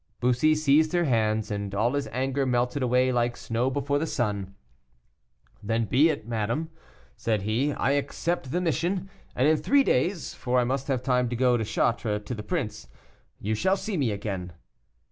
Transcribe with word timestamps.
Bussy 0.19 0.55
seized 0.55 0.93
her 0.93 1.03
hands, 1.03 1.51
and 1.51 1.75
all 1.75 1.93
his 1.93 2.07
anger 2.07 2.43
melted 2.43 2.81
away 2.81 3.11
like 3.11 3.37
snow 3.37 3.69
before 3.69 3.99
the 3.99 4.07
sun. 4.07 4.55
"Then 5.61 5.83
so 5.83 5.89
be 5.89 6.09
it, 6.09 6.27
madame," 6.27 6.71
said 7.15 7.43
he; 7.43 7.71
"I 7.73 7.91
accept 7.91 8.51
the 8.51 8.61
mission, 8.61 9.11
and 9.35 9.47
in 9.47 9.57
three 9.57 9.83
days 9.83 10.33
for 10.33 10.57
I 10.57 10.63
must 10.63 10.87
have 10.87 11.03
time 11.03 11.29
to 11.29 11.35
go 11.35 11.55
to 11.55 11.63
Chartres 11.63 12.23
to 12.25 12.33
the 12.33 12.41
prince 12.41 12.87
you 13.39 13.53
shall 13.53 13.77
see 13.77 13.95
me 13.95 14.09
again." 14.09 14.53